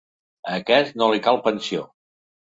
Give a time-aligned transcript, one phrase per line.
[0.51, 1.83] A aquest no li cal pensió.